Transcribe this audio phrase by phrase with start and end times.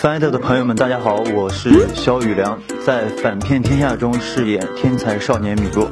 [0.00, 5.90] 翻爱的朋友们，大家好，我是肖宇良，在反骗天下中饰演天才少年米洛。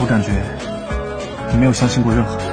[0.00, 0.32] 我感觉
[1.52, 2.46] 你没有相信过任何人。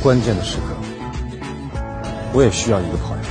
[0.00, 0.76] 关键的时刻，
[2.32, 3.24] 我也需要一个朋友。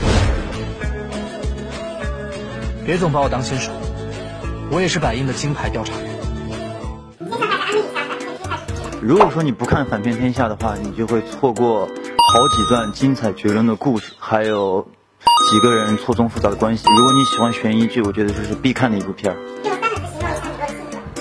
[2.86, 3.72] 别总把我当新手，
[4.70, 6.17] 我也是百应的金牌调查员。
[9.08, 14.86] 如果说你不看反骗天下的话，你就会错过好几段精彩绝伦的故事，还有
[15.50, 16.86] 几个人错综复杂的关系。
[16.98, 19.38] 如果你喜欢悬疑剧，我觉得这是必看的一部片儿。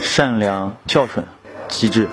[0.03, 1.25] 善良、孝顺、
[1.69, 2.09] 机智。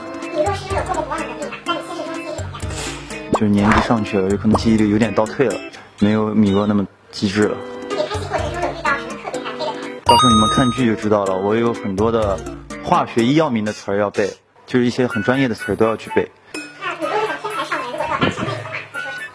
[3.31, 5.55] 就是年纪上去了，有可能记忆力有点倒退了，
[5.97, 7.57] 没有米若那么机智了。
[10.05, 12.39] 到时候你们看剧就知道了，我有很多的
[12.83, 14.31] 化学医药名的词儿要背，
[14.73, 16.31] 就是一些很专业的词儿都要去背。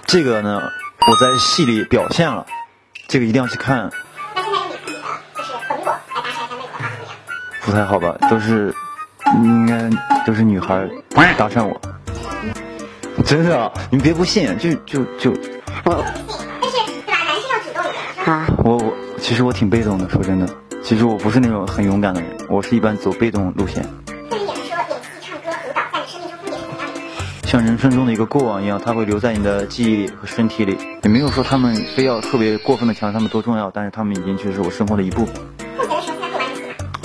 [0.05, 0.61] 这个呢，
[1.07, 2.45] 我在戏里表现了，
[3.07, 3.89] 这个一定要去看。
[7.61, 8.17] 不太好吧？
[8.29, 8.75] 都是
[9.37, 9.89] 应该
[10.27, 10.91] 都是女孩
[11.37, 11.81] 搭讪我。
[13.25, 15.31] 真的，啊你别不信，就就就
[15.85, 16.05] 我。
[16.61, 17.17] 但是对吧？
[17.25, 18.35] 男生要主动一点。
[18.35, 18.49] 啊。
[18.65, 23.89] 我我其实我挺被动的，说真的，其实我不是那种很勇敢的人，我是一般走被动路线。
[27.59, 30.79] 像人生中的一个过往一样，它会留在你的记忆里和身体里。
[31.03, 35.35] 也没有说他们非要特别过分的强调他们多重要，但是他们已经就是我生活的一部分。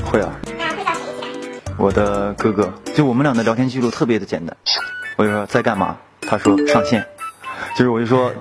[0.06, 0.22] 会？
[0.22, 0.32] 啊。
[0.46, 1.02] 那会叫谁
[1.40, 1.56] 一起来？
[1.76, 4.56] 我的哥哥，就我们俩的聊天记录特别的简单。
[5.16, 5.98] 我就说在干嘛？
[6.22, 7.04] 他说上线，
[7.76, 8.32] 就是我就说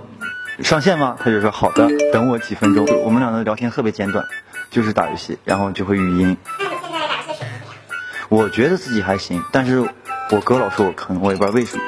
[0.60, 1.16] 上线吗？
[1.18, 2.86] 他就说好的，等我几分钟。
[3.06, 4.22] 我们俩的聊天特别简短，
[4.70, 6.36] 就是打游戏，然后就会语音。
[6.58, 8.42] 那你现在打游戏水平怎么？
[8.42, 9.80] 我觉得自己还行，但是
[10.30, 11.82] 我哥老说我坑，我也不知道为什么。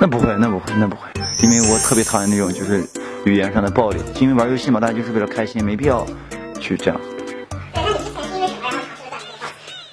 [0.00, 1.08] 那不会，那不会，那不会，
[1.42, 2.84] 因为我特别讨厌那种就是
[3.24, 3.98] 语言上的暴力。
[4.20, 6.06] 因为玩游戏嘛，大家就是为了开心，没必要
[6.60, 7.00] 去这样。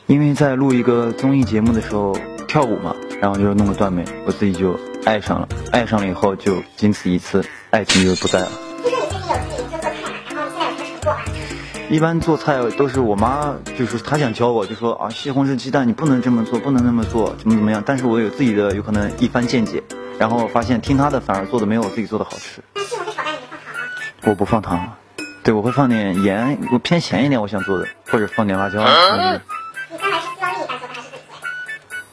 [0.08, 0.32] 因为？
[0.34, 2.18] 在录一个综艺节目的时候
[2.48, 8.71] 跳舞嘛，然后就弄个断眉，我自己就爱上了，爱上了以后就仅此一次，爱情就不在了。
[11.92, 17.84] 一般做菜都是我妈，就是她想教我，就说啊西红柿鸡蛋你不能这么做，不能那么做，怎么怎么样。
[17.86, 19.84] 但是我有自己的有可能一番见解，
[20.18, 22.62] 然后发现听她的反而做的没有我自己做的好吃。
[22.76, 24.24] 那西红柿炒蛋放糖吗？
[24.24, 24.94] 我不放糖，
[25.44, 28.82] 对我会放点盐，我偏咸一点，我想做的，或者放点辣椒。
[28.82, 29.42] 嗯
[29.92, 31.22] 你将来是希望另一半做的还是自己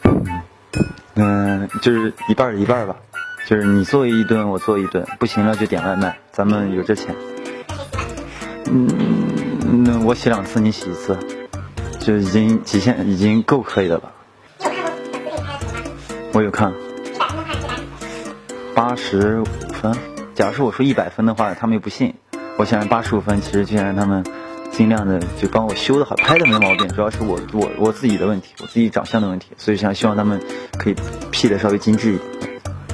[0.02, 0.90] 做的？
[1.14, 2.96] 嗯，就是一半一半吧，
[3.46, 7.14] 就是你做一顿，我做一顿，不行了就点外卖，咱们有这钱。
[8.70, 8.86] 嗯，
[9.70, 11.18] 那我洗两次，你洗一次，
[12.00, 14.12] 就已经极限，已经够可以的了。
[14.60, 16.30] 你有看过粉丝给拍的图吗？
[16.32, 16.72] 我有看？
[18.74, 19.94] 八十五分，
[20.34, 22.14] 假如说我说一百分的话，他们又不信。
[22.56, 24.24] 我想八十五分，其实就让他们
[24.70, 30.40] 尽量的就帮我修的好，拍的没毛病，主要是我我我自己的问题，我自己长相的问题，所以想希望他们
[30.78, 30.96] 可以
[31.30, 32.30] P 的稍微精致一点。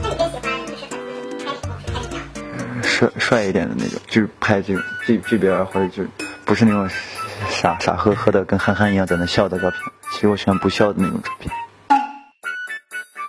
[0.02, 0.86] 那你更喜欢就是
[2.82, 2.82] 拍？
[2.82, 6.08] 帅帅一点的那种，就是拍这种这这边或者就是
[6.44, 6.88] 不是那种
[7.48, 9.80] 傻傻呵呵的跟憨憨一样在那笑的照片。
[10.12, 11.50] 其实我喜欢不笑的那种照片。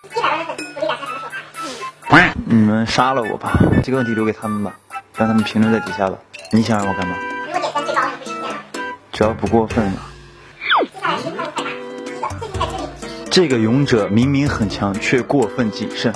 [0.03, 2.33] 一百万的粉丝福利打算什么时候发？
[2.45, 4.75] 你们杀了我吧，这个问题留给他们吧，
[5.15, 6.17] 让他们评论在底下吧。
[6.51, 7.15] 你想让我干嘛？
[7.47, 8.93] 如果点赞最高，你会实现吗？
[9.11, 9.91] 只要不过分。
[9.91, 11.71] 接下来是快问快答。
[11.95, 16.13] 第一个，最近在追的女是这个勇者明明很强，却过分谨慎。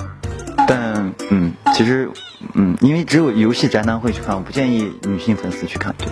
[0.68, 2.08] 但嗯，其实
[2.54, 5.94] 嗯，因为只有游戏宅男会去看，我不建议女性粉丝去看。
[5.98, 6.06] 对，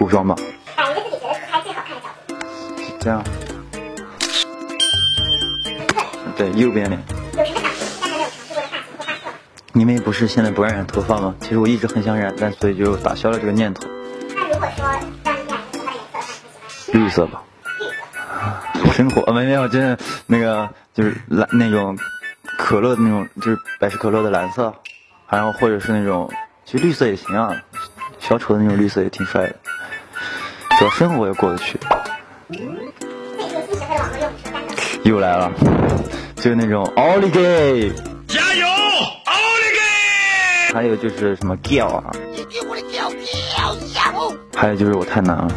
[0.00, 0.34] 古装吧，
[0.74, 2.96] 打一个自己觉得自拍最好看的角度。
[2.98, 3.22] 这样。
[6.38, 6.98] 对，右边脸。
[7.36, 9.34] 有什么想但还没有尝试过的发型或发色吗？
[9.74, 11.34] 因为不是现在不让染头发吗？
[11.42, 13.86] 其实我一直很想染，但所以就打消了这个念头。
[14.34, 17.42] 那如果说让你染一个头发的颜色的话，你会喜欢绿色吧，
[18.82, 18.92] 绿色？
[18.94, 21.98] 生活没没有，真的那个就是蓝那种
[22.56, 24.74] 可乐的那种，就是百事可乐的蓝色，
[25.28, 26.32] 然后或者是那种
[26.64, 27.54] 其实绿色也行啊，
[28.18, 29.56] 小丑的那种绿色也挺帅的，
[30.80, 31.78] 主要生活也过得去。
[35.02, 35.52] 又来了，
[36.36, 37.90] 就是那种奥利给，
[38.26, 40.72] 加油，奥利给！
[40.72, 42.10] 还有就是什么 girl 啊，
[44.56, 45.48] 还有就是我太难了。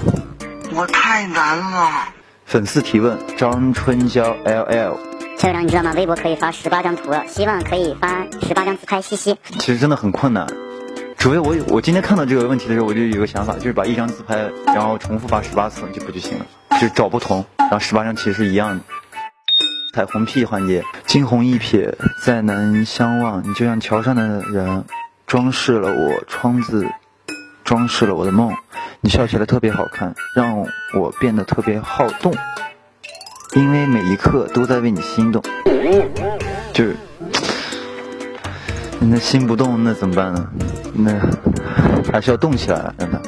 [0.75, 2.09] 我太难了。
[2.45, 4.97] 粉丝提问：张春娇 LL，
[5.37, 5.93] 校长，你知道吗？
[5.95, 9.37] 微博可以发十八张图了，希望可以发十八张自拍，嘻嘻。
[9.57, 10.45] 其实真的很困难。
[11.23, 16.45] 除非我我今天看到这个问题的时候，我就有个想法，就是把一张自拍，然后重复发十八次，就不就行了，
[16.81, 18.83] 就找不同，然后十八张其实是一样的。
[19.93, 23.41] 彩虹屁环节，惊鸿一瞥，再难相望。
[23.47, 24.83] 你就像桥上的人，
[25.25, 26.91] 装饰了我窗子，
[27.63, 28.53] 装饰了我的梦。
[28.99, 32.35] 你笑起来特别好看，让我变得特别好动，
[33.55, 35.41] 因为每一刻都在为你心动。
[36.73, 36.97] 就是，
[39.09, 40.49] 那心不动那怎么办呢？
[40.93, 41.19] 那
[42.11, 43.21] 还是要动起来了，让他。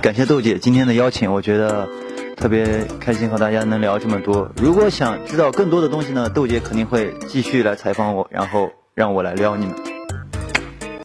[0.00, 1.88] 感谢豆姐今天的邀请，我觉得
[2.36, 4.50] 特别开心和大家能聊这么多。
[4.60, 9.74] 如果想知道更多的东西呢，豆姐肯定会继续来采访我，然后让我来撩你们。